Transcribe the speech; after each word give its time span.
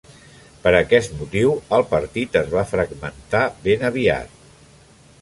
Per 0.63 0.71
aquest 0.77 1.13
motiu, 1.19 1.53
el 1.79 1.85
partit 1.93 2.39
es 2.43 2.51
va 2.57 2.65
fragmentar 2.73 3.47
ben 3.69 3.89
aviat. 3.93 4.39